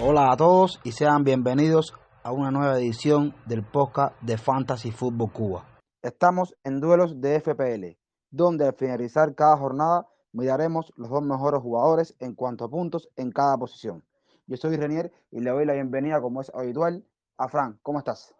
Hola 0.00 0.32
a 0.32 0.36
todos 0.36 0.80
y 0.84 0.92
sean 0.92 1.22
bienvenidos 1.22 1.94
a 2.22 2.32
una 2.32 2.50
nueva 2.50 2.78
edición 2.78 3.34
del 3.46 3.62
podcast 3.62 4.20
de 4.22 4.38
Fantasy 4.38 4.90
Football 4.90 5.32
Cuba. 5.32 5.64
Estamos 6.02 6.56
en 6.64 6.80
duelos 6.80 7.20
de 7.20 7.40
FPL, 7.40 7.98
donde 8.30 8.66
al 8.66 8.74
finalizar 8.74 9.34
cada 9.34 9.56
jornada 9.56 10.06
miraremos 10.32 10.92
los 10.96 11.10
dos 11.10 11.22
mejores 11.22 11.60
jugadores 11.62 12.16
en 12.20 12.34
cuanto 12.34 12.64
a 12.64 12.68
puntos 12.68 13.08
en 13.16 13.30
cada 13.30 13.56
posición. 13.56 14.02
Yo 14.46 14.56
soy 14.56 14.76
Renier 14.76 15.12
y 15.30 15.40
le 15.40 15.50
doy 15.50 15.64
la 15.66 15.74
bienvenida, 15.74 16.20
como 16.20 16.40
es 16.40 16.50
habitual, 16.54 17.04
a 17.36 17.48
Fran. 17.48 17.78
¿Cómo 17.82 17.98
estás? 17.98 18.34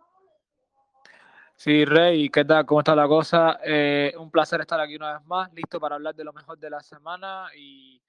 Sí, 1.60 1.84
Rey, 1.84 2.28
¿qué 2.28 2.44
tal? 2.44 2.64
¿Cómo 2.64 2.82
está 2.82 2.94
la 2.94 3.08
cosa? 3.08 3.58
Eh, 3.64 4.14
un 4.16 4.30
placer 4.30 4.60
estar 4.60 4.78
aquí 4.78 4.94
una 4.94 5.14
vez 5.14 5.26
más, 5.26 5.52
listo 5.52 5.80
para 5.80 5.96
hablar 5.96 6.14
de 6.14 6.22
lo 6.22 6.32
mejor 6.32 6.56
de 6.56 6.70
la 6.70 6.80
semana 6.84 7.48
y 7.56 8.00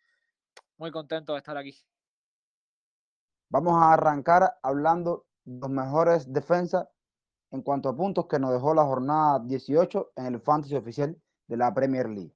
muy 0.77 0.91
contento 0.91 1.33
de 1.33 1.39
estar 1.39 1.57
aquí. 1.57 1.75
Vamos 3.49 3.73
a 3.81 3.93
arrancar 3.93 4.59
hablando 4.61 5.25
de 5.43 5.61
los 5.61 5.69
mejores 5.71 6.31
defensas 6.31 6.87
en 7.49 7.63
cuanto 7.63 7.89
a 7.89 7.97
puntos 7.97 8.27
que 8.27 8.37
nos 8.37 8.53
dejó 8.53 8.75
la 8.75 8.83
jornada 8.83 9.39
18 9.39 10.11
en 10.17 10.27
el 10.27 10.39
fantasy 10.41 10.75
oficial 10.75 11.19
de 11.47 11.57
la 11.57 11.73
Premier 11.73 12.07
League. 12.07 12.35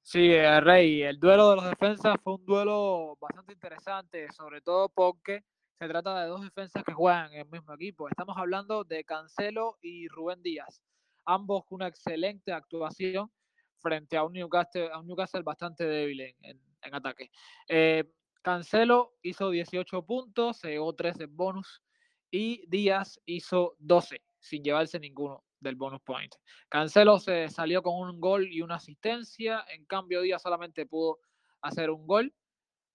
Sí, 0.00 0.32
eh, 0.32 0.58
Rey, 0.62 1.02
el 1.02 1.20
duelo 1.20 1.50
de 1.50 1.56
los 1.56 1.64
defensas 1.66 2.16
fue 2.24 2.36
un 2.36 2.46
duelo 2.46 3.18
bastante 3.20 3.52
interesante, 3.52 4.32
sobre 4.32 4.62
todo 4.62 4.88
porque 4.88 5.44
se 5.78 5.88
trata 5.88 6.22
de 6.22 6.28
dos 6.28 6.42
defensas 6.42 6.82
que 6.84 6.92
juegan 6.92 7.32
en 7.32 7.40
el 7.40 7.48
mismo 7.48 7.74
equipo. 7.74 8.08
Estamos 8.08 8.36
hablando 8.38 8.84
de 8.84 9.04
Cancelo 9.04 9.76
y 9.82 10.08
Rubén 10.08 10.42
Díaz, 10.42 10.82
ambos 11.26 11.64
con 11.66 11.76
una 11.76 11.88
excelente 11.88 12.52
actuación 12.52 13.30
frente 13.78 14.16
a 14.16 14.24
un 14.24 14.32
Newcastle, 14.32 14.90
a 14.90 14.98
un 14.98 15.06
Newcastle 15.06 15.42
bastante 15.42 15.84
débil 15.84 16.34
en, 16.40 16.60
ataque. 16.94 17.30
Eh, 17.68 18.04
Cancelo 18.40 19.16
hizo 19.22 19.50
18 19.50 20.06
puntos, 20.06 20.58
se 20.58 20.70
llevó 20.70 20.94
13 20.94 21.26
bonus 21.26 21.82
y 22.30 22.64
Díaz 22.68 23.20
hizo 23.26 23.74
12 23.78 24.22
sin 24.38 24.62
llevarse 24.62 24.98
ninguno 24.98 25.44
del 25.60 25.74
bonus 25.74 26.00
point. 26.02 26.32
Cancelo 26.70 27.18
se 27.18 27.48
salió 27.48 27.82
con 27.82 28.08
un 28.08 28.20
gol 28.20 28.46
y 28.50 28.62
una 28.62 28.76
asistencia, 28.76 29.64
en 29.68 29.84
cambio 29.84 30.22
Díaz 30.22 30.42
solamente 30.42 30.86
pudo 30.86 31.18
hacer 31.60 31.90
un 31.90 32.06
gol. 32.06 32.32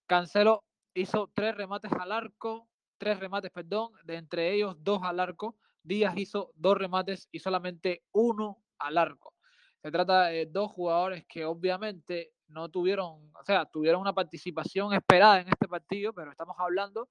Cancelo 0.06 0.64
hizo 0.94 1.30
tres 1.34 1.54
remates 1.54 1.92
al 1.92 2.12
arco, 2.12 2.68
tres 3.02 3.18
remates, 3.18 3.50
perdón, 3.50 3.90
de 4.04 4.14
entre 4.14 4.54
ellos 4.54 4.76
dos 4.78 5.00
al 5.02 5.18
arco. 5.18 5.56
Díaz 5.82 6.16
hizo 6.16 6.52
dos 6.54 6.78
remates 6.78 7.28
y 7.32 7.40
solamente 7.40 8.04
uno 8.12 8.62
al 8.78 8.96
arco. 8.96 9.34
Se 9.82 9.90
trata 9.90 10.26
de 10.26 10.46
dos 10.46 10.70
jugadores 10.70 11.26
que 11.26 11.44
obviamente 11.44 12.30
no 12.46 12.68
tuvieron, 12.68 13.32
o 13.34 13.44
sea, 13.44 13.64
tuvieron 13.64 14.00
una 14.00 14.12
participación 14.12 14.94
esperada 14.94 15.40
en 15.40 15.48
este 15.48 15.66
partido, 15.66 16.12
pero 16.12 16.30
estamos 16.30 16.54
hablando 16.60 17.08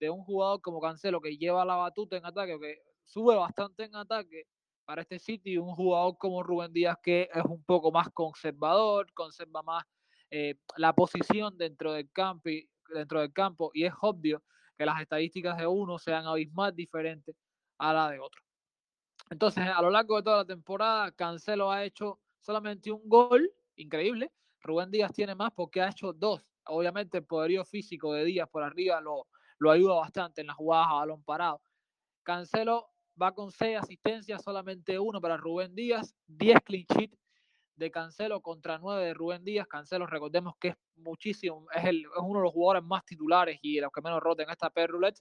de 0.00 0.08
un 0.08 0.24
jugador 0.24 0.62
como 0.62 0.80
Cancelo 0.80 1.20
que 1.20 1.36
lleva 1.36 1.62
la 1.66 1.76
batuta 1.76 2.16
en 2.16 2.24
ataque, 2.24 2.58
que 2.58 2.78
sube 3.04 3.36
bastante 3.36 3.84
en 3.84 3.96
ataque 3.96 4.44
para 4.86 5.02
este 5.02 5.18
sitio 5.18 5.52
y 5.52 5.58
un 5.58 5.74
jugador 5.74 6.16
como 6.16 6.42
Rubén 6.42 6.72
Díaz 6.72 6.96
que 7.02 7.28
es 7.30 7.44
un 7.44 7.62
poco 7.64 7.92
más 7.92 8.08
conservador, 8.14 9.12
conserva 9.12 9.62
más 9.62 9.84
eh, 10.30 10.54
la 10.78 10.94
posición 10.94 11.58
dentro 11.58 11.92
del 11.92 12.10
campo 12.10 12.48
y 12.48 12.66
dentro 12.94 13.20
del 13.20 13.34
campo 13.34 13.70
y 13.74 13.84
es 13.84 13.92
obvio 14.00 14.42
que 14.76 14.86
las 14.86 15.00
estadísticas 15.00 15.56
de 15.58 15.66
uno 15.66 15.98
sean 15.98 16.26
abismal 16.26 16.74
diferentes 16.74 17.36
a 17.78 17.92
la 17.92 18.10
de 18.10 18.18
otro. 18.18 18.42
Entonces, 19.30 19.66
a 19.66 19.80
lo 19.80 19.90
largo 19.90 20.16
de 20.16 20.22
toda 20.22 20.36
la 20.38 20.44
temporada, 20.44 21.10
Cancelo 21.12 21.70
ha 21.70 21.84
hecho 21.84 22.20
solamente 22.40 22.92
un 22.92 23.08
gol, 23.08 23.50
increíble. 23.76 24.30
Rubén 24.60 24.90
Díaz 24.90 25.12
tiene 25.12 25.34
más 25.34 25.50
porque 25.52 25.80
ha 25.80 25.88
hecho 25.88 26.12
dos. 26.12 26.42
Obviamente, 26.66 27.18
el 27.18 27.24
poderío 27.24 27.64
físico 27.64 28.12
de 28.12 28.24
Díaz 28.24 28.48
por 28.48 28.62
arriba 28.62 29.00
lo, 29.00 29.26
ayuda 29.70 29.94
bastante 29.94 30.40
en 30.40 30.48
las 30.48 30.56
jugadas 30.56 30.88
a 30.90 30.94
balón 30.94 31.22
parado. 31.22 31.60
Cancelo 32.22 32.90
va 33.20 33.34
con 33.34 33.50
seis 33.50 33.78
asistencias, 33.78 34.42
solamente 34.42 34.98
uno 34.98 35.20
para 35.20 35.36
Rubén 35.36 35.74
Díaz, 35.74 36.14
10 36.26 36.60
clean 36.64 36.86
sheet 36.94 37.12
de 37.76 37.90
Cancelo 37.90 38.40
contra 38.40 38.78
9 38.78 39.06
de 39.06 39.14
Rubén 39.14 39.44
Díaz. 39.44 39.66
Cancelo, 39.66 40.06
recordemos 40.06 40.54
que 40.58 40.68
es 40.68 40.76
muchísimo, 40.96 41.66
es, 41.74 41.84
el, 41.84 42.00
es 42.02 42.22
uno 42.22 42.40
de 42.40 42.44
los 42.44 42.52
jugadores 42.52 42.84
más 42.84 43.04
titulares 43.04 43.58
y 43.62 43.80
los 43.80 43.90
que 43.92 44.00
menos 44.00 44.20
roten 44.20 44.50
esta 44.50 44.70
perrulette. 44.70 45.20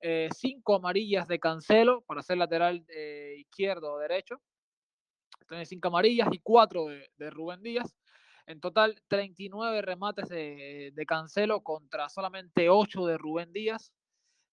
Eh, 0.00 0.28
cinco 0.34 0.76
amarillas 0.76 1.28
de 1.28 1.38
Cancelo 1.38 2.02
para 2.02 2.22
ser 2.22 2.38
lateral 2.38 2.84
eh, 2.88 3.36
izquierdo 3.38 3.92
o 3.92 3.98
derecho. 3.98 4.40
Tiene 5.48 5.66
cinco 5.66 5.88
amarillas 5.88 6.28
y 6.32 6.38
cuatro 6.38 6.86
de, 6.86 7.10
de, 7.16 7.30
Rubén 7.30 7.62
Díaz. 7.62 7.94
En 8.46 8.60
total, 8.60 9.00
39 9.08 9.82
remates 9.82 10.28
de, 10.28 10.92
de 10.94 11.06
Cancelo 11.06 11.62
contra 11.62 12.08
solamente 12.08 12.68
8 12.68 13.06
de 13.06 13.18
Rubén 13.18 13.52
Díaz. 13.52 13.92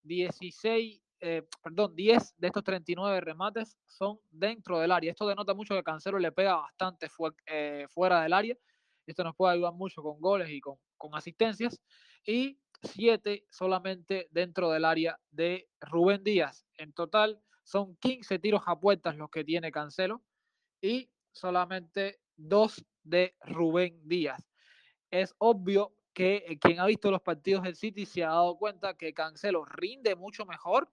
16 0.03 1.01
eh, 1.19 1.47
perdón, 1.63 1.95
10 1.95 2.35
de 2.37 2.47
estos 2.47 2.63
39 2.63 3.21
remates 3.21 3.77
son 3.87 4.19
dentro 4.29 4.79
del 4.79 4.91
área. 4.91 5.11
Esto 5.11 5.27
denota 5.27 5.53
mucho 5.53 5.73
que 5.73 5.83
Cancelo 5.83 6.19
le 6.19 6.31
pega 6.31 6.55
bastante 6.55 7.07
eh, 7.45 7.87
fuera 7.89 8.21
del 8.21 8.33
área. 8.33 8.55
Esto 9.05 9.23
nos 9.23 9.35
puede 9.35 9.53
ayudar 9.53 9.73
mucho 9.73 10.01
con 10.03 10.19
goles 10.19 10.49
y 10.49 10.59
con, 10.59 10.77
con 10.97 11.15
asistencias. 11.15 11.81
Y 12.25 12.59
7 12.83 13.45
solamente 13.49 14.27
dentro 14.31 14.69
del 14.69 14.85
área 14.85 15.19
de 15.31 15.67
Rubén 15.79 16.23
Díaz. 16.23 16.65
En 16.75 16.93
total 16.93 17.41
son 17.63 17.95
15 17.97 18.39
tiros 18.39 18.61
a 18.65 18.79
puertas 18.79 19.15
los 19.17 19.29
que 19.29 19.43
tiene 19.43 19.71
Cancelo 19.71 20.23
y 20.81 21.09
solamente 21.31 22.19
2 22.35 22.85
de 23.03 23.35
Rubén 23.41 23.99
Díaz. 24.07 24.47
Es 25.09 25.33
obvio 25.39 25.95
que 26.13 26.43
eh, 26.47 26.59
quien 26.59 26.79
ha 26.79 26.85
visto 26.85 27.11
los 27.11 27.21
partidos 27.21 27.63
del 27.63 27.75
City 27.75 28.05
se 28.05 28.23
ha 28.23 28.29
dado 28.29 28.57
cuenta 28.57 28.95
que 28.95 29.13
Cancelo 29.13 29.65
rinde 29.65 30.15
mucho 30.15 30.45
mejor 30.45 30.91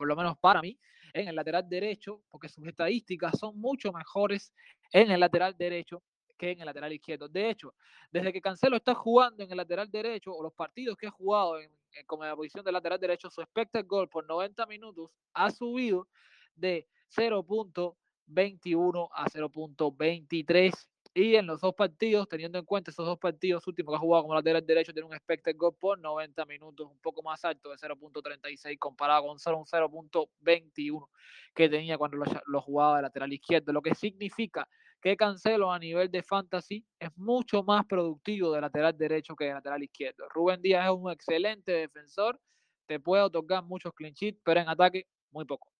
por 0.00 0.08
lo 0.08 0.16
menos 0.16 0.38
para 0.38 0.62
mí, 0.62 0.78
en 1.12 1.28
el 1.28 1.36
lateral 1.36 1.68
derecho, 1.68 2.22
porque 2.30 2.48
sus 2.48 2.66
estadísticas 2.66 3.38
son 3.38 3.60
mucho 3.60 3.92
mejores 3.92 4.50
en 4.92 5.10
el 5.10 5.20
lateral 5.20 5.54
derecho 5.58 6.02
que 6.38 6.52
en 6.52 6.60
el 6.60 6.64
lateral 6.64 6.90
izquierdo. 6.94 7.28
De 7.28 7.50
hecho, 7.50 7.74
desde 8.10 8.32
que 8.32 8.40
Cancelo 8.40 8.76
está 8.76 8.94
jugando 8.94 9.44
en 9.44 9.50
el 9.50 9.58
lateral 9.58 9.90
derecho, 9.90 10.32
o 10.34 10.42
los 10.42 10.54
partidos 10.54 10.96
que 10.96 11.08
ha 11.08 11.10
jugado 11.10 11.58
en, 11.58 11.70
como 12.06 12.24
en 12.24 12.30
la 12.30 12.36
posición 12.36 12.64
del 12.64 12.72
lateral 12.72 12.98
derecho, 12.98 13.28
su 13.28 13.42
expected 13.42 13.84
goal 13.86 14.08
por 14.08 14.26
90 14.26 14.64
minutos 14.64 15.10
ha 15.34 15.50
subido 15.50 16.08
de 16.54 16.88
0.21 17.14 19.08
a 19.12 19.26
0.23 19.26 20.88
y 21.12 21.34
en 21.34 21.46
los 21.46 21.60
dos 21.60 21.74
partidos, 21.74 22.28
teniendo 22.28 22.58
en 22.58 22.64
cuenta 22.64 22.92
esos 22.92 23.04
dos 23.04 23.18
partidos 23.18 23.66
últimos 23.66 23.92
que 23.92 23.96
ha 23.96 24.00
jugado 24.00 24.22
como 24.22 24.34
lateral 24.34 24.64
derecho, 24.64 24.92
tiene 24.92 25.08
un 25.08 25.14
expected 25.14 25.56
goal 25.56 25.74
por 25.74 25.98
90 25.98 26.44
minutos, 26.44 26.86
un 26.88 26.98
poco 27.00 27.22
más 27.22 27.44
alto 27.44 27.70
de 27.70 27.76
0.36 27.76 28.78
comparado 28.78 29.26
con 29.26 29.38
solo 29.38 29.58
un 29.58 29.64
0.21 29.64 31.08
que 31.52 31.68
tenía 31.68 31.98
cuando 31.98 32.18
lo, 32.46 32.60
jugaba 32.60 32.96
de 32.96 33.02
lateral 33.02 33.32
izquierdo, 33.32 33.72
lo 33.72 33.82
que 33.82 33.94
significa 33.94 34.68
que 35.00 35.16
Cancelo 35.16 35.72
a 35.72 35.78
nivel 35.78 36.10
de 36.10 36.22
fantasy 36.22 36.86
es 36.98 37.10
mucho 37.16 37.64
más 37.64 37.86
productivo 37.86 38.52
de 38.52 38.60
lateral 38.60 38.96
derecho 38.96 39.34
que 39.34 39.46
de 39.46 39.54
lateral 39.54 39.82
izquierdo. 39.82 40.28
Rubén 40.28 40.62
Díaz 40.62 40.86
es 40.86 40.92
un 40.92 41.10
excelente 41.10 41.72
defensor, 41.72 42.38
te 42.86 43.00
puede 43.00 43.22
otorgar 43.24 43.64
muchos 43.64 43.92
clean 43.94 44.12
sheets, 44.12 44.40
pero 44.44 44.60
en 44.60 44.68
ataque 44.68 45.08
muy 45.32 45.44
poco. 45.44 45.72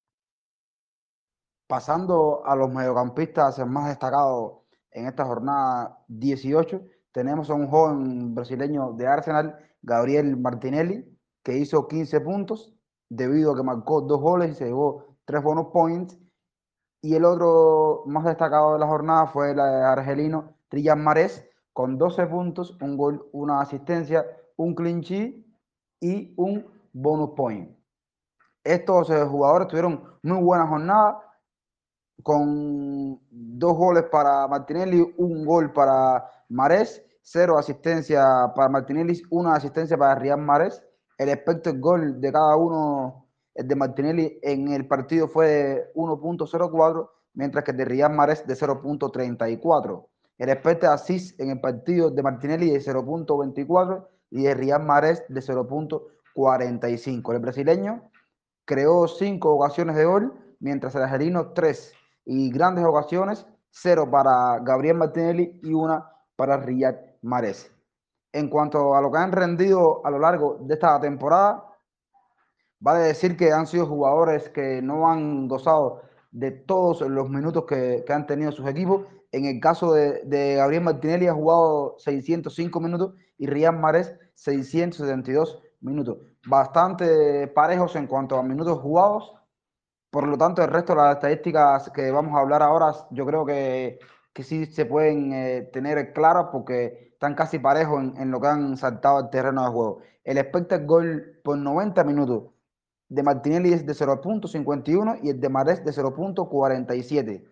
Pasando 1.68 2.44
a 2.44 2.56
los 2.56 2.68
mediocampistas 2.72 3.64
más 3.64 3.90
destacados 3.90 4.60
en 4.92 5.06
esta 5.06 5.24
jornada 5.24 6.04
18 6.08 6.82
tenemos 7.12 7.50
a 7.50 7.54
un 7.54 7.68
joven 7.68 8.34
brasileño 8.34 8.92
de 8.92 9.06
Arsenal, 9.06 9.58
Gabriel 9.82 10.36
Martinelli, 10.36 11.04
que 11.42 11.56
hizo 11.58 11.88
15 11.88 12.20
puntos 12.20 12.74
debido 13.08 13.52
a 13.52 13.56
que 13.56 13.62
marcó 13.62 14.02
dos 14.02 14.20
goles 14.20 14.50
y 14.50 14.54
se 14.54 14.66
llevó 14.66 15.16
tres 15.24 15.42
bonus 15.42 15.66
points. 15.72 16.18
Y 17.02 17.14
el 17.14 17.24
otro 17.24 18.04
más 18.06 18.24
destacado 18.24 18.74
de 18.74 18.78
la 18.78 18.86
jornada 18.86 19.26
fue 19.26 19.52
el 19.52 19.60
argelino 19.60 20.54
Trian 20.68 21.02
Mares, 21.02 21.46
con 21.72 21.98
12 21.98 22.26
puntos, 22.26 22.76
un 22.80 22.96
gol, 22.96 23.28
una 23.32 23.60
asistencia, 23.60 24.26
un 24.56 24.74
clinchy 24.74 25.46
y 26.00 26.34
un 26.36 26.66
bonus 26.92 27.30
point. 27.30 27.76
Estos 28.62 29.08
eh, 29.10 29.24
jugadores 29.24 29.68
tuvieron 29.68 30.04
muy 30.22 30.42
buena 30.42 30.66
jornada, 30.66 31.22
con 32.22 33.20
dos 33.30 33.76
goles 33.76 34.04
para 34.10 34.46
Martinelli, 34.48 35.14
un 35.18 35.44
gol 35.44 35.72
para 35.72 36.24
Marés, 36.48 37.02
cero 37.22 37.58
asistencia 37.58 38.52
para 38.54 38.68
Martinelli, 38.68 39.22
una 39.30 39.54
asistencia 39.54 39.96
para 39.96 40.14
Rian 40.16 40.44
Marés. 40.44 40.82
El 41.18 41.28
expected 41.28 41.78
gol 41.78 42.20
de 42.20 42.32
cada 42.32 42.56
uno 42.56 43.26
el 43.54 43.68
de 43.68 43.76
Martinelli 43.76 44.38
en 44.42 44.68
el 44.72 44.86
partido 44.86 45.28
fue 45.28 45.46
de 45.46 45.92
1.04, 45.94 47.10
mientras 47.34 47.64
que 47.64 47.72
el 47.72 47.76
de 47.76 47.84
Rian 47.84 48.16
Marés 48.16 48.46
de 48.46 48.54
0.34. 48.54 50.06
El 50.38 50.48
expected 50.48 50.88
assist 50.88 51.38
en 51.40 51.50
el 51.50 51.60
partido 51.60 52.10
de 52.10 52.22
Martinelli 52.22 52.70
de 52.70 52.80
0.24 52.80 54.06
y 54.30 54.44
de 54.44 54.54
Rian 54.54 54.86
Marés 54.86 55.24
de 55.28 55.40
0.45. 55.40 57.34
El 57.34 57.40
brasileño 57.40 58.10
creó 58.64 59.06
cinco 59.08 59.54
ocasiones 59.54 59.96
de 59.96 60.04
gol, 60.04 60.32
mientras 60.60 60.94
el 60.94 61.02
argelino 61.02 61.52
tres 61.52 61.92
y 62.32 62.48
grandes 62.48 62.84
ocasiones 62.84 63.44
cero 63.70 64.08
para 64.08 64.60
Gabriel 64.60 64.96
Martinelli 64.96 65.58
y 65.64 65.74
una 65.74 66.08
para 66.36 66.56
Riyad 66.58 66.94
Mahrez. 67.22 67.72
En 68.32 68.48
cuanto 68.48 68.94
a 68.94 69.00
lo 69.00 69.10
que 69.10 69.18
han 69.18 69.32
rendido 69.32 70.00
a 70.06 70.10
lo 70.10 70.20
largo 70.20 70.58
de 70.60 70.74
esta 70.74 71.00
temporada, 71.00 71.64
vale 72.78 73.00
decir 73.00 73.36
que 73.36 73.50
han 73.50 73.66
sido 73.66 73.84
jugadores 73.84 74.48
que 74.50 74.80
no 74.80 75.10
han 75.10 75.48
gozado 75.48 76.02
de 76.30 76.52
todos 76.52 77.00
los 77.00 77.28
minutos 77.28 77.64
que, 77.64 78.04
han 78.08 78.28
tenido 78.28 78.52
sus 78.52 78.68
equipos. 78.68 79.06
En 79.32 79.46
el 79.46 79.58
caso 79.58 79.92
de, 79.92 80.54
Gabriel 80.54 80.84
Martinelli 80.84 81.26
ha 81.26 81.34
jugado 81.34 81.96
605 81.98 82.80
minutos 82.80 83.14
y 83.38 83.48
Riyad 83.48 83.72
Mahrez 83.72 84.14
672 84.34 85.60
minutos. 85.80 86.18
Bastante 86.46 87.48
parejos 87.48 87.96
en 87.96 88.06
cuanto 88.06 88.38
a 88.38 88.44
minutos 88.44 88.78
jugados. 88.78 89.34
Por 90.10 90.26
lo 90.26 90.36
tanto, 90.36 90.62
el 90.62 90.70
resto 90.70 90.92
de 90.94 91.02
las 91.02 91.14
estadísticas 91.16 91.90
que 91.90 92.10
vamos 92.10 92.34
a 92.36 92.40
hablar 92.40 92.62
ahora, 92.62 92.92
yo 93.10 93.24
creo 93.26 93.46
que, 93.46 93.98
que 94.32 94.42
sí 94.42 94.66
se 94.66 94.84
pueden 94.84 95.32
eh, 95.32 95.70
tener 95.72 96.12
claras 96.12 96.46
porque 96.52 97.10
están 97.12 97.34
casi 97.34 97.58
parejos 97.58 98.02
en, 98.16 98.30
lo 98.30 98.40
que 98.40 98.48
han 98.48 98.76
saltado 98.76 99.18
al 99.18 99.30
terreno 99.30 99.64
de 99.64 99.70
juego. 99.70 100.00
El 100.24 100.38
expected 100.38 100.86
goal 100.86 101.40
por 101.44 101.58
90 101.58 102.02
minutos 102.04 102.44
de 103.08 103.22
Martinelli 103.22 103.72
es 103.72 103.86
de 103.86 103.92
0.51 103.92 105.20
y 105.22 105.30
el 105.30 105.40
de 105.40 105.48
Mares 105.48 105.84
de 105.84 105.92
0.47. 105.92 107.44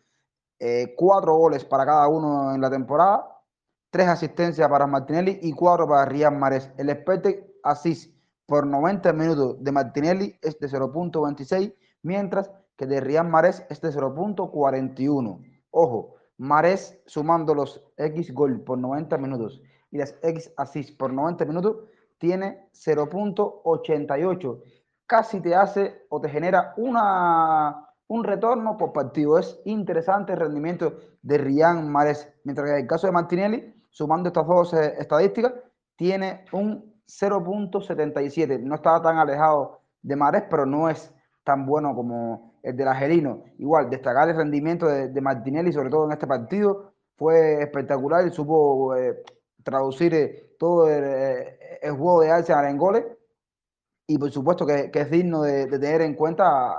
Eh, 0.61 0.95
cuatro 0.97 1.37
goles 1.37 1.65
para 1.65 1.85
cada 1.87 2.09
uno 2.09 2.55
en 2.55 2.61
la 2.61 2.71
temporada, 2.71 3.25
tres 3.91 4.09
asistencias 4.09 4.69
para 4.69 4.87
Martinelli 4.87 5.39
y 5.43 5.53
cuatro 5.53 5.87
para 5.87 6.05
Rian 6.07 6.39
Mares. 6.39 6.71
El 6.77 6.91
expected 6.91 7.45
assist 7.63 8.13
por 8.47 8.67
90 8.67 9.13
minutos 9.13 9.63
de 9.63 9.73
Martinelli 9.73 10.39
es 10.41 10.59
de 10.59 10.69
0.26, 10.69 11.75
mientras 12.03 12.51
que 12.77 12.87
de 12.87 13.01
Rian 13.01 13.31
Mares 13.31 13.65
es 13.71 13.81
de 13.81 13.91
0.41. 13.91 15.63
Ojo, 15.71 16.15
Mares 16.37 17.01
sumando 17.07 17.55
los 17.55 17.85
X 17.97 18.33
gol 18.33 18.61
por 18.61 18.79
90 18.79 19.19
minutos 19.19 19.61
y 19.91 19.99
las 19.99 20.17
X 20.23 20.53
assist 20.57 20.97
por 20.97 21.13
90 21.13 21.45
minutos 21.45 21.79
tiene 22.19 22.69
0.88 22.73 24.63
casi 25.09 25.41
te 25.41 25.57
hace 25.57 26.07
o 26.11 26.21
te 26.21 26.29
genera 26.29 26.75
una, 26.77 27.89
un 28.07 28.23
retorno 28.23 28.77
por 28.77 28.93
partido. 28.93 29.39
Es 29.39 29.59
interesante 29.65 30.35
el 30.35 30.39
rendimiento 30.39 30.99
de 31.23 31.39
Rian 31.39 31.91
Mares. 31.91 32.33
Mientras 32.45 32.67
que 32.67 32.75
en 32.75 32.81
el 32.83 32.87
caso 32.87 33.09
de 33.09 33.13
Martinelli, 33.13 33.75
sumando 33.91 34.29
estas 34.29 34.47
dos 34.47 34.75
eh, 34.75 34.95
estadísticas, 34.99 35.55
tiene 35.97 36.45
un 36.53 37.03
0.77. 37.07 38.61
No 38.61 38.77
estaba 38.77 39.03
tan 39.03 39.17
alejado 39.17 39.81
de 40.03 40.15
Mares, 40.15 40.45
pero 40.49 40.67
no 40.67 40.89
es 40.91 41.13
tan 41.49 41.65
bueno 41.65 41.95
como 41.95 42.53
el 42.63 42.77
del 42.77 42.89
Angelino. 42.89 43.43
Igual, 43.57 43.89
destacar 43.89 44.29
el 44.29 44.37
rendimiento 44.37 44.87
de, 44.87 45.21
Martinelli, 45.23 45.73
sobre 45.73 45.89
todo 45.89 46.05
en 46.05 46.13
este 46.13 46.27
partido, 46.27 46.93
fue 47.17 47.63
espectacular 47.63 48.27
y 48.27 48.31
supo 48.31 48.95
eh, 48.95 49.25
traducir 49.65 50.13
eh, 50.15 50.57
todo 50.59 50.91
el, 50.91 51.03
el, 51.81 51.93
juego 51.93 52.21
de 52.21 52.31
Arsenal 52.31 52.67
en 52.67 52.77
goles 52.77 53.05
y 54.07 54.19
por 54.19 54.31
supuesto 54.31 54.67
que, 54.67 54.91
es 54.93 55.11
digno 55.11 55.41
de, 55.41 55.67
tener 55.67 56.03
en 56.03 56.15
cuenta 56.15 56.75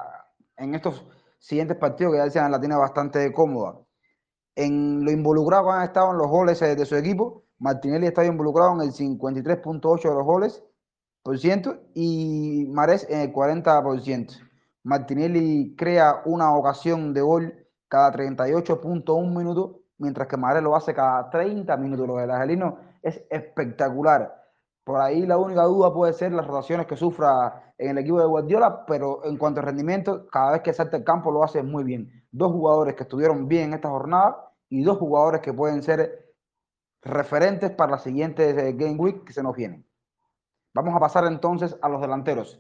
en 0.56 0.76
estos 0.76 1.04
siguientes 1.40 1.76
partidos 1.78 2.14
que 2.14 2.22
decían 2.22 2.52
la 2.52 2.60
tiene 2.60 2.76
bastante 2.76 3.34
cómoda. 3.34 3.80
En 4.56 5.04
lo 5.04 5.10
involucrado 5.10 5.72
han 5.72 5.84
estado 5.84 6.12
en 6.12 6.20
los 6.20 6.28
goles 6.28 6.62
eh, 6.62 6.76
de 6.76 6.86
su 6.86 6.96
equipo, 6.96 7.46
Martinelli 7.58 8.06
está 8.06 8.24
involucrado 8.24 8.76
en 8.76 8.82
el 8.82 8.94
53.8 8.94 10.10
de 10.10 10.16
los 10.16 10.26
goles 10.26 10.64
por 11.24 11.40
ciento 11.40 11.80
y 11.96 12.68
Mares 12.70 13.08
en 13.10 13.22
el 13.22 13.34
40%. 13.34 14.49
Martinelli 14.90 15.76
crea 15.76 16.24
una 16.26 16.52
ocasión 16.56 17.14
de 17.14 17.22
gol 17.22 17.68
cada 17.88 18.12
38.1 18.12 19.38
minutos, 19.38 19.76
mientras 20.00 20.28
que 20.28 20.36
Mares 20.36 20.64
lo 20.64 20.76
hace 20.76 20.96
cada 20.96 21.30
30 21.30 21.78
minutos. 21.78 22.08
Lo 22.08 22.16
del 22.16 22.32
Angelino 22.32 22.80
es 23.04 23.24
espectacular. 23.30 24.36
Por 24.84 25.00
ahí 25.00 25.28
la 25.28 25.38
única 25.38 25.62
duda 25.66 25.94
puede 25.94 26.14
ser 26.14 26.32
las 26.32 26.48
rotaciones 26.48 26.88
que 26.88 26.96
sufra 26.96 27.72
en 27.78 27.92
el 27.92 27.98
equipo 28.00 28.20
de 28.20 28.26
Guardiola, 28.26 28.84
pero 28.88 29.24
en 29.26 29.38
cuanto 29.38 29.60
a 29.60 29.64
rendimiento, 29.66 30.26
cada 30.28 30.54
vez 30.54 30.62
que 30.62 30.74
salta 30.74 30.98
el 30.98 31.04
campo 31.04 31.32
lo 31.32 31.44
hace 31.44 31.62
muy 31.62 31.84
bien. 31.84 32.26
Dos 32.32 32.52
jugadores 32.52 32.96
que 32.96 33.04
estuvieron 33.04 33.48
bien 33.48 33.66
en 33.66 33.74
esta 33.76 33.90
jornada 33.90 34.52
y 34.70 34.82
dos 34.82 34.98
jugadores 34.98 35.42
que 35.42 35.54
pueden 35.54 35.84
ser 35.84 36.34
referentes 37.04 37.70
para 37.70 37.92
las 37.92 38.02
siguientes 38.02 38.58
eh, 38.58 38.74
Game 38.74 38.96
Week 38.96 39.24
que 39.24 39.34
se 39.34 39.44
nos 39.44 39.56
vienen. 39.56 39.86
Vamos 40.74 40.96
a 40.96 41.00
pasar 41.00 41.26
entonces 41.26 41.78
a 41.80 41.90
los 41.90 42.02
delanteros. 42.02 42.60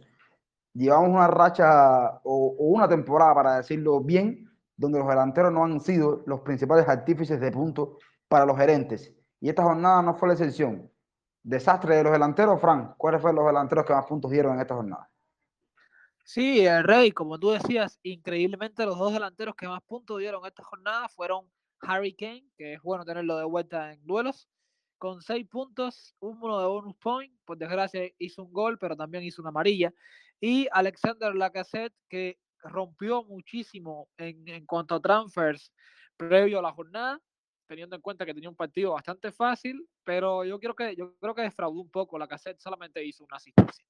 Llevamos 0.74 1.10
una 1.10 1.28
racha 1.28 2.22
o, 2.24 2.56
o 2.58 2.66
una 2.66 2.88
temporada, 2.88 3.34
para 3.34 3.58
decirlo 3.58 4.02
bien, 4.02 4.50
donde 4.76 5.00
los 5.00 5.08
delanteros 5.08 5.52
no 5.52 5.64
han 5.64 5.80
sido 5.80 6.24
los 6.26 6.42
principales 6.42 6.88
artífices 6.88 7.40
de 7.40 7.52
puntos 7.52 7.98
para 8.28 8.46
los 8.46 8.58
gerentes. 8.58 9.14
Y 9.42 9.50
esta 9.50 9.64
jornada 9.64 10.02
no 10.02 10.16
fue 10.16 10.30
la 10.30 10.34
excepción 10.36 10.90
desastre 11.44 11.96
de 11.96 12.04
los 12.04 12.12
delanteros, 12.12 12.60
Frank. 12.60 12.96
¿Cuáles 12.98 13.22
fueron 13.22 13.38
los 13.38 13.46
delanteros 13.48 13.86
que 13.86 13.94
más 13.94 14.06
puntos 14.06 14.32
dieron 14.32 14.56
en 14.56 14.62
esta 14.62 14.76
jornada? 14.76 15.10
Sí, 16.24 16.66
el 16.66 16.84
Rey, 16.84 17.12
como 17.12 17.40
tú 17.40 17.50
decías, 17.52 18.00
increíblemente 18.04 18.86
los 18.86 19.00
dos 19.00 19.14
delanteros 19.14 19.56
que 19.56 19.68
más 19.68 19.82
puntos 19.82 20.20
dieron 20.20 20.46
esta 20.46 20.64
jornada 20.64 21.10
fueron 21.10 21.50
Harry 21.82 22.14
Kane, 22.14 22.46
que 22.56 22.74
es 22.74 22.82
bueno 22.84 23.04
tenerlo 23.04 23.38
de 23.38 23.46
vuelta 23.46 23.94
en 23.94 24.06
duelos, 24.06 24.48
con 25.00 25.22
seis 25.22 25.48
puntos, 25.48 26.16
uno 26.20 26.60
de 26.60 26.68
bonus 26.68 26.96
point, 26.98 27.34
por 27.46 27.58
desgracia 27.58 28.04
hizo 28.20 28.44
un 28.44 28.54
gol, 28.54 28.78
pero 28.78 28.96
también 28.96 29.24
hizo 29.24 29.42
una 29.42 29.50
amarilla, 29.50 29.92
y 30.40 30.68
Alexander 30.72 31.36
Lacazette, 31.36 31.96
que 32.08 32.40
rompió 32.62 33.24
muchísimo 33.24 34.10
en, 34.18 34.48
en 34.48 34.66
cuanto 34.66 34.96
a 34.96 35.02
transfers 35.02 35.72
previo 36.18 36.60
a 36.60 36.62
la 36.62 36.72
jornada, 36.72 37.22
teniendo 37.68 37.96
en 37.96 38.02
cuenta 38.02 38.26
que 38.26 38.34
tenía 38.34 38.50
un 38.50 38.56
partido 38.56 38.94
bastante 38.94 39.32
fácil, 39.32 39.88
pero 40.04 40.44
yo, 40.44 40.60
quiero 40.60 40.76
que, 40.76 40.96
yo 40.96 41.16
creo 41.20 41.36
que 41.36 41.44
defraudó 41.44 41.80
un 41.80 41.90
poco. 41.90 42.18
La 42.18 42.28
cassette 42.28 42.60
solamente 42.60 43.04
hizo 43.06 43.24
una 43.24 43.38
asistencia. 43.38 43.86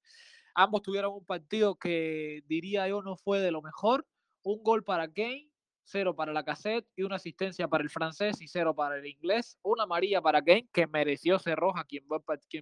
Ambos 0.54 0.82
tuvieron 0.82 1.14
un 1.14 1.24
partido 1.24 1.76
que 1.76 2.42
diría 2.46 2.86
yo 2.88 3.02
no 3.02 3.16
fue 3.16 3.40
de 3.40 3.50
lo 3.50 3.62
mejor. 3.62 4.06
Un 4.42 4.62
gol 4.62 4.84
para 4.84 5.10
Kane, 5.10 5.50
cero 5.82 6.14
para 6.14 6.32
la 6.32 6.44
cassette 6.44 6.86
y 6.94 7.02
una 7.02 7.16
asistencia 7.16 7.68
para 7.68 7.82
el 7.82 7.90
francés 7.90 8.40
y 8.40 8.48
cero 8.48 8.74
para 8.74 8.98
el 8.98 9.06
inglés. 9.06 9.58
Una 9.62 9.84
amarilla 9.84 10.20
para 10.20 10.42
Kane 10.42 10.68
que 10.72 10.86
mereció 10.86 11.38
ser 11.38 11.56
roja. 11.58 11.84
Quien 11.84 12.04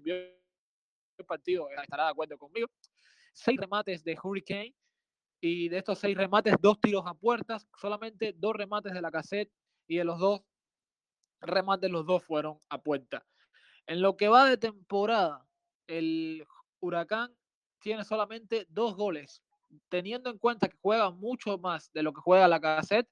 vio 0.03 0.15
el 0.15 1.27
partido 1.27 1.69
estará 1.71 2.05
de 2.05 2.11
acuerdo 2.11 2.39
conmigo. 2.39 2.69
Seis 3.33 3.59
remates 3.59 4.05
de 4.05 4.19
Hurricane 4.23 4.75
y 5.41 5.69
de 5.69 5.79
estos 5.79 5.99
seis 5.99 6.17
remates, 6.17 6.55
dos 6.61 6.81
tiros 6.81 7.05
a 7.07 7.15
puertas, 7.15 7.69
solamente 7.77 8.35
dos 8.37 8.55
remates 8.55 8.93
de 8.93 9.01
la 9.01 9.11
cassette 9.11 9.53
y 9.87 9.97
de 9.97 10.05
los 10.05 10.19
dos 10.19 10.43
remates 11.41 11.91
los 11.91 12.05
dos 12.07 12.25
fueron 12.25 12.59
a 12.69 12.83
puerta. 12.83 13.25
En 13.87 14.03
lo 14.03 14.17
que 14.17 14.29
va 14.29 14.45
de 14.45 14.59
temporada, 14.59 15.47
el 15.87 16.47
Huracán 16.81 17.35
tiene 17.79 18.05
solamente 18.05 18.67
dos 18.69 18.95
goles. 18.97 19.43
Teniendo 19.89 20.31
en 20.31 20.39
cuenta 20.39 20.69
que 20.69 20.77
juega 20.81 21.11
mucho 21.11 21.59
más 21.59 21.93
de 21.93 22.03
lo 22.03 22.13
que 22.13 22.21
juega 22.21 22.49
la 22.49 22.61
cassette, 22.61 23.09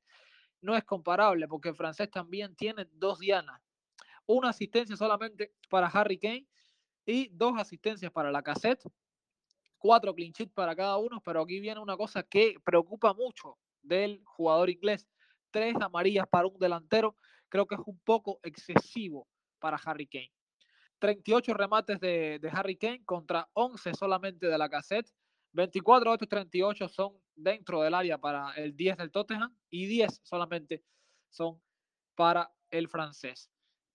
no 0.60 0.74
es 0.74 0.84
comparable 0.84 1.46
porque 1.48 1.68
el 1.68 1.76
francés 1.76 2.10
también 2.10 2.56
tiene 2.56 2.86
dos 2.92 3.18
dianas. 3.18 3.62
Una 4.26 4.50
asistencia 4.50 4.96
solamente 4.96 5.54
para 5.70 5.86
Harry 5.86 6.18
Kane 6.18 6.46
y 7.04 7.28
dos 7.28 7.54
asistencias 7.58 8.10
para 8.10 8.32
la 8.32 8.42
cassette. 8.42 8.82
Cuatro 9.78 10.14
clean 10.14 10.32
para 10.54 10.74
cada 10.74 10.96
uno, 10.96 11.20
pero 11.24 11.42
aquí 11.42 11.60
viene 11.60 11.80
una 11.80 11.96
cosa 11.96 12.22
que 12.22 12.54
preocupa 12.64 13.12
mucho 13.12 13.58
del 13.82 14.22
jugador 14.24 14.70
inglés. 14.70 15.06
Tres 15.50 15.74
amarillas 15.80 16.26
para 16.28 16.48
un 16.48 16.58
delantero 16.58 17.16
creo 17.48 17.66
que 17.66 17.76
es 17.76 17.80
un 17.86 17.98
poco 18.00 18.40
excesivo 18.42 19.28
para 19.58 19.76
Harry 19.76 20.06
Kane. 20.06 20.32
38 20.98 21.54
remates 21.54 22.00
de, 22.00 22.40
Harry 22.52 22.76
Kane 22.76 23.04
contra 23.04 23.48
11 23.52 23.94
solamente 23.94 24.46
de 24.46 24.58
la 24.58 24.68
cassette. 24.68 25.10
24 25.52 26.10
de 26.10 26.14
estos 26.14 26.28
38 26.28 26.88
son 26.88 27.18
dentro 27.34 27.82
del 27.82 27.94
área 27.94 28.18
para 28.18 28.52
el 28.54 28.76
10 28.76 28.96
del 28.98 29.10
Tottenham 29.10 29.56
y 29.70 29.86
10 29.86 30.20
solamente 30.22 30.84
son 31.30 31.60
para 32.14 32.50
el 32.70 32.88
francés. 32.88 33.50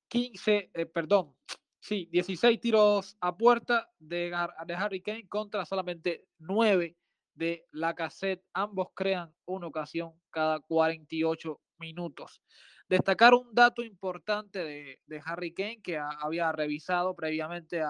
15, 0.07 0.71
eh, 0.73 0.85
perdón, 0.85 1.35
sí, 1.81 2.07
16 2.11 2.59
tiros 2.61 3.17
a 3.19 3.35
puerta 3.35 3.91
de, 3.99 4.33
de 4.65 4.73
Harry 4.73 5.01
Kane 5.01 5.27
contra 5.27 5.65
solamente 5.65 6.25
9 6.39 6.95
de 7.33 7.67
la 7.71 7.93
cassette. 7.93 8.43
Ambos 8.53 8.89
crean 8.95 9.33
una 9.45 9.67
ocasión 9.67 10.13
cada 10.29 10.59
48 10.59 11.59
minutos. 11.79 12.41
Destacar 12.87 13.33
un 13.33 13.53
dato 13.53 13.83
importante 13.83 14.63
de, 15.05 15.21
Harry 15.25 15.53
Kane 15.53 15.81
que 15.81 15.97
había 15.97 16.51
revisado 16.51 17.15
previamente 17.15 17.81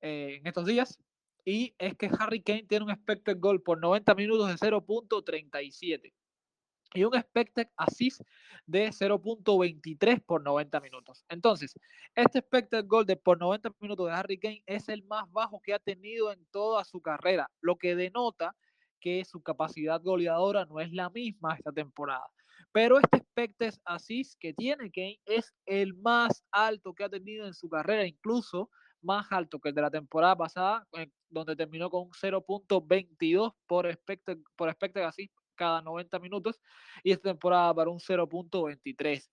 eh, 0.00 0.36
en 0.36 0.46
estos 0.46 0.66
días, 0.66 0.98
y 1.44 1.74
es 1.78 1.94
que 1.96 2.10
Harry 2.18 2.42
Kane 2.42 2.64
tiene 2.64 2.84
un 2.84 2.90
expected 2.90 3.38
goal 3.38 3.62
por 3.62 3.80
90 3.80 4.14
minutos 4.14 4.48
de 4.48 4.54
0.37 4.56 6.12
y 6.94 7.04
un 7.04 7.14
expected 7.14 7.68
assist 7.76 8.22
de 8.66 8.88
0.23 8.88 10.24
por 10.24 10.42
90 10.42 10.80
minutos. 10.80 11.24
Entonces, 11.28 11.78
este 12.14 12.38
expected 12.38 12.84
goal 12.86 13.06
de 13.06 13.16
por 13.16 13.38
90 13.38 13.70
minutos 13.80 14.06
de 14.06 14.12
Harry 14.12 14.38
Kane 14.38 14.62
es 14.66 14.88
el 14.88 15.04
más 15.04 15.30
bajo 15.30 15.60
que 15.60 15.74
ha 15.74 15.78
tenido 15.78 16.32
en 16.32 16.44
toda 16.50 16.84
su 16.84 17.00
carrera, 17.00 17.50
lo 17.60 17.76
que 17.76 17.94
denota 17.96 18.56
que 19.00 19.24
su 19.24 19.42
capacidad 19.42 20.00
goleadora 20.02 20.64
no 20.64 20.80
es 20.80 20.92
la 20.92 21.10
misma 21.10 21.54
esta 21.54 21.72
temporada. 21.72 22.26
Pero 22.72 22.98
este 22.98 23.18
expected 23.18 23.74
assist 23.84 24.38
que 24.40 24.52
tiene 24.52 24.90
Kane 24.90 25.20
es 25.26 25.54
el 25.66 25.94
más 25.94 26.42
alto 26.50 26.94
que 26.94 27.04
ha 27.04 27.08
tenido 27.08 27.46
en 27.46 27.54
su 27.54 27.68
carrera, 27.68 28.06
incluso 28.06 28.70
más 29.02 29.26
alto 29.30 29.60
que 29.60 29.68
el 29.68 29.74
de 29.74 29.82
la 29.82 29.90
temporada 29.90 30.36
pasada, 30.36 30.86
donde 31.28 31.56
terminó 31.56 31.90
con 31.90 32.08
0.22 32.10 33.54
por 33.66 33.86
expected, 33.86 34.38
por 34.56 34.68
assist 34.68 35.32
cada 35.56 35.82
90 35.82 36.18
minutos, 36.20 36.60
y 37.02 37.12
esta 37.12 37.30
temporada 37.30 37.74
para 37.74 37.90
un 37.90 37.98
0.23. 37.98 39.28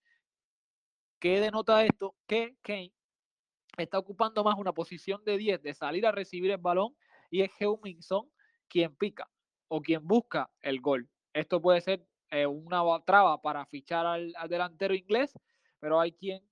¿Qué 1.19 1.39
denota 1.39 1.85
esto? 1.85 2.15
Que 2.27 2.57
Kane 2.61 2.91
está 3.77 3.97
ocupando 3.97 4.43
más 4.43 4.55
una 4.57 4.73
posición 4.73 5.23
de 5.23 5.37
10 5.37 5.61
de 5.61 5.73
salir 5.73 6.05
a 6.05 6.11
recibir 6.11 6.51
el 6.51 6.57
balón 6.57 6.95
y 7.29 7.41
es 7.41 7.51
Heuminson 7.59 8.29
quien 8.67 8.95
pica 8.95 9.29
o 9.67 9.81
quien 9.81 10.05
busca 10.05 10.51
el 10.61 10.81
gol. 10.81 11.09
Esto 11.33 11.61
puede 11.61 11.81
ser 11.81 12.05
eh, 12.29 12.45
una 12.45 12.83
traba 13.05 13.41
para 13.41 13.65
fichar 13.65 14.05
al, 14.05 14.33
delantero 14.49 14.93
inglés, 14.93 15.33
pero 15.79 15.99
hay 15.99 16.11
quien 16.11 16.43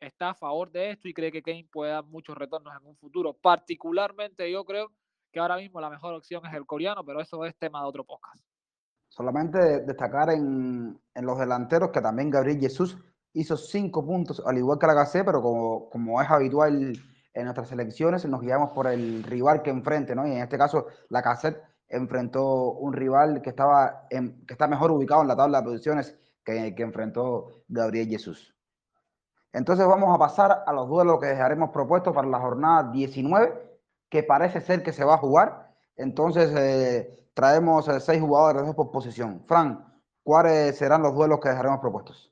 está 0.00 0.30
a 0.30 0.34
favor 0.34 0.70
de 0.70 0.90
esto 0.90 1.08
y 1.08 1.14
cree 1.14 1.32
que 1.32 1.42
Kane 1.42 1.68
puede 1.70 1.92
dar 1.92 2.04
muchos 2.04 2.36
retornos 2.36 2.74
en 2.80 2.86
un 2.86 2.96
futuro. 2.96 3.34
Particularmente 3.34 4.50
yo 4.50 4.64
creo 4.64 4.92
que 5.30 5.40
ahora 5.40 5.56
mismo 5.56 5.80
la 5.80 5.90
mejor 5.90 6.14
opción 6.14 6.44
es 6.46 6.54
el 6.54 6.66
coreano, 6.66 7.04
pero 7.04 7.20
eso 7.20 7.44
es 7.44 7.56
tema 7.56 7.80
de 7.80 7.86
otro 7.86 8.04
podcast. 8.04 8.44
Solamente 9.10 9.80
destacar 9.80 10.30
en, 10.30 10.98
en 11.14 11.26
los 11.26 11.38
delanteros 11.38 11.90
que 11.90 12.00
también 12.00 12.30
Gabriel 12.30 12.60
Jesús 12.60 12.96
hizo 13.32 13.56
cinco 13.56 14.04
puntos, 14.04 14.42
al 14.46 14.56
igual 14.56 14.78
que 14.78 14.86
la 14.86 15.04
GC, 15.04 15.24
pero 15.24 15.42
como, 15.42 15.90
como 15.90 16.22
es 16.22 16.30
habitual 16.30 16.92
en 17.34 17.44
nuestras 17.44 17.70
elecciones, 17.72 18.24
nos 18.24 18.40
guiamos 18.40 18.70
por 18.72 18.86
el 18.86 19.22
rival 19.22 19.62
que 19.62 19.70
enfrente, 19.70 20.14
¿no? 20.14 20.26
Y 20.26 20.32
en 20.32 20.38
este 20.38 20.58
caso, 20.58 20.86
la 21.08 21.22
cassette 21.22 21.62
enfrentó 21.88 22.72
un 22.72 22.92
rival 22.92 23.42
que, 23.42 23.50
estaba 23.50 24.06
que 24.08 24.34
está 24.48 24.66
mejor 24.68 24.90
ubicado 24.90 25.22
en 25.22 25.28
la 25.28 25.36
tabla 25.36 25.58
de 25.58 25.64
posiciones 25.64 26.16
que, 26.44 26.74
que 26.74 26.82
enfrentó 26.82 27.64
Gabriel 27.68 28.08
Jesús. 28.08 28.54
Entonces 29.52 29.86
vamos 29.86 30.14
a 30.14 30.18
pasar 30.18 30.62
a 30.64 30.72
los 30.72 30.88
duelos 30.88 31.18
que 31.20 31.26
dejaremos 31.26 31.70
propuestos 31.70 32.14
para 32.14 32.28
la 32.28 32.38
jornada 32.38 32.90
19, 32.92 33.80
que 34.08 34.22
parece 34.22 34.60
ser 34.60 34.82
que 34.82 34.92
se 34.92 35.04
va 35.04 35.14
a 35.14 35.18
jugar. 35.18 35.74
Entonces 35.96 36.52
eh, 36.56 37.28
traemos 37.40 37.88
eh, 37.88 37.98
seis 38.00 38.20
jugadores 38.20 38.74
por 38.74 38.90
posición. 38.90 39.42
Fran, 39.48 39.82
¿cuáles 40.22 40.76
serán 40.76 41.02
los 41.02 41.14
duelos 41.14 41.40
que 41.40 41.48
dejaremos 41.48 41.80
propuestos? 41.80 42.30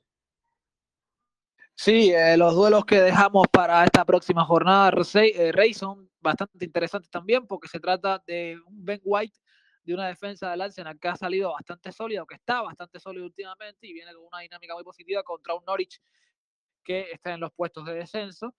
Sí, 1.73 2.11
eh, 2.11 2.37
los 2.37 2.53
duelos 2.53 2.85
que 2.85 3.01
dejamos 3.01 3.47
para 3.51 3.83
esta 3.83 4.05
próxima 4.05 4.45
jornada, 4.45 4.91
eh, 5.15 5.51
Rey, 5.51 5.73
son 5.73 6.11
bastante 6.19 6.63
interesantes 6.63 7.09
también 7.09 7.47
porque 7.47 7.67
se 7.67 7.79
trata 7.79 8.21
de 8.27 8.59
un 8.67 8.85
Ben 8.85 9.01
White 9.03 9.35
de 9.83 9.95
una 9.95 10.09
defensa 10.09 10.51
del 10.51 10.61
Arsenal 10.61 10.99
que 10.99 11.07
ha 11.07 11.15
salido 11.15 11.53
bastante 11.53 11.91
sólido, 11.91 12.27
que 12.27 12.35
está 12.35 12.61
bastante 12.61 12.99
sólido 12.99 13.25
últimamente 13.25 13.87
y 13.87 13.93
viene 13.93 14.13
con 14.13 14.25
una 14.31 14.41
dinámica 14.41 14.75
muy 14.75 14.83
positiva 14.83 15.23
contra 15.23 15.55
un 15.55 15.65
Norwich 15.65 15.99
que 16.83 17.09
está 17.11 17.33
en 17.33 17.39
los 17.39 17.51
puestos 17.53 17.83
de 17.83 17.95
descenso. 17.95 18.53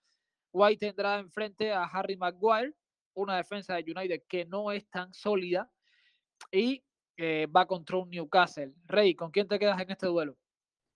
White 0.51 0.85
tendrá 0.85 1.21
enfrente 1.21 1.73
a 1.73 1.85
Harry 1.85 2.17
Maguire, 2.17 2.75
una 3.15 3.37
defensa 3.37 3.77
de 3.77 3.83
United 3.83 4.23
que 4.29 4.47
no 4.47 4.73
es 4.73 4.89
tan 4.91 5.15
sólida 5.15 5.71
y 6.51 6.83
eh, 7.17 7.47
va 7.55 7.67
contra 7.67 7.99
un 7.99 8.11
Newcastle. 8.11 8.75
Rey, 8.87 9.15
¿con 9.15 9.31
quién 9.31 9.47
te 9.47 9.59
quedas 9.59 9.81
en 9.81 9.91
este 9.91 10.07
duelo? 10.07 10.37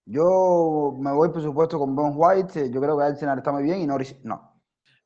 Yo 0.07 0.95
me 0.99 1.13
voy, 1.13 1.31
por 1.31 1.43
supuesto, 1.43 1.79
con 1.79 1.97
Ben 1.97 2.13
White. 2.15 2.71
Yo 2.71 2.81
creo 2.81 2.99
que 2.99 3.05
Arsenal 3.05 3.39
está 3.39 3.53
muy 3.53 3.63
bien 3.63 3.81
y 3.81 3.87
Norris 3.87 4.17
no. 4.23 4.55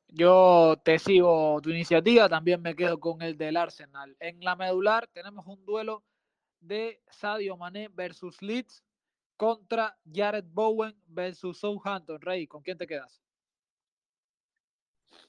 Yo 0.09 0.77
te 0.83 0.99
sigo 0.99 1.61
tu 1.61 1.71
iniciativa, 1.71 2.29
también 2.29 2.63
me 2.63 2.75
quedo 2.75 2.99
con 2.99 3.21
el 3.21 3.37
del 3.37 3.57
Arsenal. 3.57 4.17
En 4.21 4.41
la 4.41 4.57
medular 4.57 5.07
tenemos 5.13 5.47
un 5.47 5.65
duelo 5.67 6.03
de 6.61 7.01
Sadio 7.11 7.57
Mané 7.57 7.89
versus 7.89 8.41
Leeds 8.41 8.83
contra 9.37 9.97
Jared 10.11 10.47
Bowen 10.49 10.95
versus 11.07 11.61
Southampton. 11.61 12.21
Rey, 12.21 12.47
¿con 12.47 12.63
quién 12.63 12.79
te 12.79 12.87
quedas? 12.87 13.23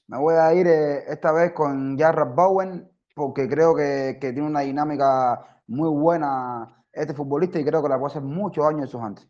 Me 0.06 0.18
voy 0.18 0.34
a 0.34 0.52
ir 0.54 0.66
eh, 0.66 1.04
esta 1.08 1.30
vez 1.30 1.52
con 1.52 1.96
Jared 1.98 2.34
Bowen 2.34 2.89
porque 3.14 3.48
creo 3.48 3.74
que, 3.74 4.18
que, 4.20 4.32
tiene 4.32 4.48
una 4.48 4.60
dinámica 4.60 5.62
muy 5.66 5.88
buena 5.88 6.84
este 6.92 7.14
futbolista 7.14 7.58
y 7.58 7.64
creo 7.64 7.82
que 7.82 7.88
la 7.88 7.98
puede 7.98 8.12
hacer 8.12 8.22
muchos 8.22 8.64
años 8.64 8.82
en 8.82 8.88
sus 8.88 9.00
antes. 9.00 9.28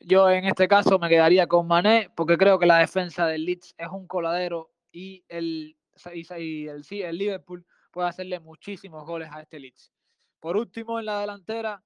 Yo 0.00 0.30
en 0.30 0.44
este 0.44 0.68
caso 0.68 0.98
me 0.98 1.08
quedaría 1.08 1.46
con 1.46 1.66
Mané 1.66 2.10
porque 2.14 2.38
creo 2.38 2.58
que 2.58 2.66
la 2.66 2.78
defensa 2.78 3.26
del 3.26 3.44
Leeds 3.44 3.74
es 3.76 3.88
un 3.88 4.06
coladero 4.06 4.70
y 4.92 5.24
el, 5.28 5.76
el, 6.04 6.84
el 6.90 7.18
Liverpool 7.18 7.66
puede 7.90 8.08
hacerle 8.08 8.38
muchísimos 8.38 9.04
goles 9.04 9.28
a 9.32 9.40
este 9.40 9.58
Leeds. 9.58 9.92
Por 10.40 10.56
último, 10.56 10.98
en 10.98 11.06
la 11.06 11.20
delantera 11.20 11.82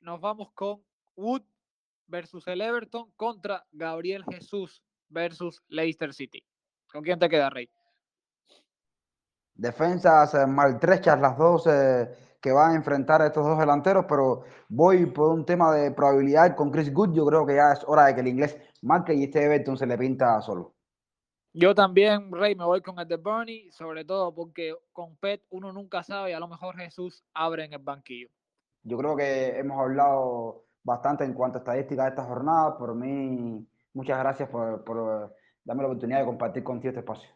nos 0.00 0.20
vamos 0.20 0.50
con 0.52 0.82
Wood 1.14 1.42
versus 2.06 2.46
el 2.48 2.60
Everton 2.60 3.10
contra 3.16 3.64
Gabriel 3.70 4.24
Jesús 4.30 4.82
versus 5.08 5.62
Leicester 5.68 6.14
City. 6.14 6.42
¿Con 6.90 7.02
quién 7.02 7.18
te 7.18 7.28
queda, 7.28 7.50
Rey? 7.50 7.70
Defensas 9.62 10.34
maltrechas 10.48 11.20
las 11.20 11.38
dos. 11.38 11.66
Eh, 11.68 12.08
que 12.42 12.50
van 12.50 12.72
a 12.72 12.74
enfrentar 12.74 13.22
a 13.22 13.28
estos 13.28 13.46
dos 13.46 13.56
delanteros, 13.56 14.04
pero 14.08 14.42
voy 14.68 15.06
por 15.06 15.30
un 15.30 15.46
tema 15.46 15.72
de 15.72 15.92
probabilidad 15.92 16.56
con 16.56 16.72
Chris 16.72 16.92
Good. 16.92 17.14
Yo 17.14 17.24
creo 17.24 17.46
que 17.46 17.54
ya 17.54 17.72
es 17.72 17.84
hora 17.86 18.06
de 18.06 18.16
que 18.16 18.20
el 18.20 18.26
inglés 18.26 18.58
marque 18.82 19.14
y 19.14 19.22
este 19.22 19.44
Everton 19.44 19.76
se 19.76 19.86
le 19.86 19.96
pinta 19.96 20.40
solo. 20.40 20.74
Yo 21.52 21.72
también, 21.72 22.32
Rey, 22.32 22.56
me 22.56 22.64
voy 22.64 22.80
con 22.80 22.98
el 22.98 23.06
de 23.06 23.16
Bernie, 23.16 23.70
sobre 23.70 24.04
todo 24.04 24.34
porque 24.34 24.74
con 24.92 25.14
Pet 25.18 25.44
uno 25.50 25.72
nunca 25.72 26.02
sabe 26.02 26.30
y 26.30 26.32
a 26.32 26.40
lo 26.40 26.48
mejor 26.48 26.76
Jesús 26.76 27.22
abre 27.32 27.64
en 27.64 27.74
el 27.74 27.78
banquillo. 27.78 28.28
Yo 28.82 28.98
creo 28.98 29.14
que 29.16 29.56
hemos 29.56 29.78
hablado 29.78 30.64
bastante 30.82 31.22
en 31.22 31.34
cuanto 31.34 31.58
a 31.58 31.60
estadísticas 31.60 32.06
de 32.06 32.10
esta 32.10 32.24
jornada. 32.24 32.76
Por 32.76 32.96
mí, 32.96 33.64
muchas 33.94 34.18
gracias 34.18 34.48
por, 34.48 34.82
por 34.82 35.32
darme 35.62 35.82
la 35.82 35.88
oportunidad 35.90 36.18
de 36.18 36.26
compartir 36.26 36.64
contigo 36.64 36.88
este 36.88 37.00
espacio. 37.00 37.30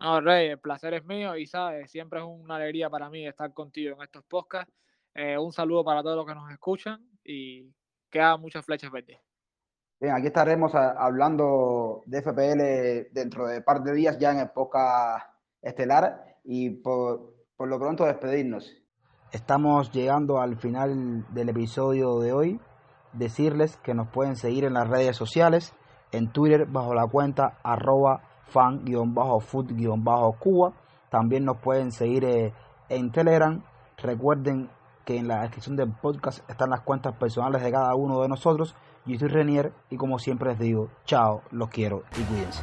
No, 0.00 0.18
Rey, 0.22 0.48
el 0.48 0.58
placer 0.58 0.94
es 0.94 1.04
mío 1.04 1.36
y 1.36 1.46
sabes, 1.46 1.90
siempre 1.90 2.20
es 2.20 2.24
una 2.26 2.56
alegría 2.56 2.88
para 2.88 3.10
mí 3.10 3.26
estar 3.26 3.52
contigo 3.52 3.96
en 3.96 4.02
estos 4.02 4.24
podcasts. 4.24 4.72
Eh, 5.14 5.36
un 5.36 5.52
saludo 5.52 5.84
para 5.84 6.02
todos 6.02 6.16
los 6.16 6.26
que 6.26 6.34
nos 6.34 6.50
escuchan 6.50 7.06
y 7.22 7.70
que 8.10 8.20
muchas 8.40 8.64
flechas 8.64 8.90
verdes. 8.90 9.18
Bien, 10.00 10.14
aquí 10.14 10.28
estaremos 10.28 10.74
hablando 10.74 12.02
de 12.06 12.22
FPL 12.22 13.12
dentro 13.12 13.46
de 13.46 13.58
un 13.58 13.62
par 13.62 13.82
de 13.82 13.92
días 13.92 14.16
ya 14.18 14.30
en 14.30 14.48
podcast 14.54 15.26
estelar 15.60 16.38
y 16.44 16.70
por, 16.70 17.34
por 17.54 17.68
lo 17.68 17.78
pronto 17.78 18.06
despedirnos. 18.06 18.74
Estamos 19.32 19.92
llegando 19.92 20.40
al 20.40 20.56
final 20.56 21.26
del 21.34 21.50
episodio 21.50 22.20
de 22.20 22.32
hoy. 22.32 22.60
Decirles 23.12 23.76
que 23.76 23.92
nos 23.92 24.08
pueden 24.08 24.36
seguir 24.36 24.64
en 24.64 24.72
las 24.72 24.88
redes 24.88 25.14
sociales, 25.14 25.74
en 26.10 26.32
Twitter 26.32 26.64
bajo 26.64 26.94
la 26.94 27.06
cuenta 27.06 27.58
arroba 27.62 28.29
fan-food-cuba. 28.50 30.72
También 31.08 31.44
nos 31.44 31.56
pueden 31.58 31.92
seguir 31.92 32.24
eh, 32.24 32.52
en 32.88 33.10
Telegram. 33.10 33.62
Recuerden 33.98 34.70
que 35.04 35.16
en 35.16 35.28
la 35.28 35.42
descripción 35.42 35.76
del 35.76 35.92
podcast 35.92 36.48
están 36.48 36.70
las 36.70 36.80
cuentas 36.80 37.14
personales 37.16 37.62
de 37.62 37.70
cada 37.70 37.94
uno 37.94 38.20
de 38.22 38.28
nosotros. 38.28 38.74
Yo 39.06 39.18
soy 39.18 39.28
Renier 39.28 39.72
y 39.88 39.96
como 39.96 40.18
siempre 40.18 40.50
les 40.50 40.58
digo, 40.58 40.88
chao, 41.04 41.42
los 41.50 41.70
quiero 41.70 42.02
y 42.18 42.22
cuídense. 42.22 42.62